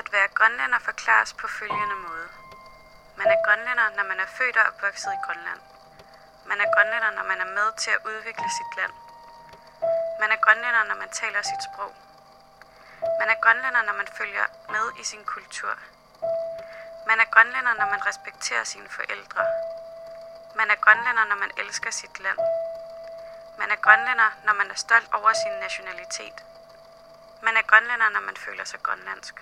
At 0.00 0.12
være 0.12 0.28
grønlænder 0.38 0.78
forklares 0.78 1.32
på 1.40 1.46
følgende 1.58 1.96
måde. 2.08 2.28
Man 3.18 3.26
er 3.34 3.38
grønlænder, 3.46 3.88
når 3.96 4.04
man 4.10 4.20
er 4.20 4.30
født 4.38 4.56
og 4.56 4.64
opvokset 4.70 5.12
i 5.16 5.24
Grønland. 5.26 5.60
Man 6.50 6.58
er 6.60 6.68
grønlænder, 6.74 7.10
når 7.10 7.24
man 7.30 7.40
er 7.44 7.50
med 7.58 7.68
til 7.82 7.90
at 7.90 8.04
udvikle 8.10 8.48
sit 8.58 8.72
land. 8.78 8.94
Man 10.20 10.30
er 10.34 10.40
grønlænder, 10.44 10.82
når 10.84 10.96
man 11.02 11.10
taler 11.20 11.42
sit 11.42 11.62
sprog. 11.68 11.92
Man 13.20 13.28
er 13.34 13.38
grønlænder, 13.44 13.82
når 13.82 13.96
man 14.00 14.08
følger 14.18 14.46
med 14.74 14.86
i 15.00 15.04
sin 15.10 15.24
kultur. 15.24 15.74
Man 17.08 17.18
er 17.20 17.28
grønlænder, 17.34 17.74
når 17.80 17.88
man 17.94 18.06
respekterer 18.06 18.64
sine 18.64 18.88
forældre. 18.88 19.42
Man 20.58 20.70
er 20.70 20.78
grønlænder, 20.84 21.24
når 21.24 21.38
man 21.44 21.50
elsker 21.62 21.90
sit 21.90 22.20
land. 22.24 22.38
Man 23.60 23.70
er 23.74 23.80
grønlænder, 23.86 24.30
når 24.46 24.54
man 24.60 24.70
er 24.70 24.78
stolt 24.84 25.08
over 25.18 25.32
sin 25.42 25.56
nationalitet. 25.66 26.38
Man 27.42 27.56
er 27.56 27.62
grønlænder, 27.70 28.08
når 28.08 28.20
man 28.20 28.36
føler 28.36 28.64
sig 28.64 28.80
grønlandsk. 28.82 29.36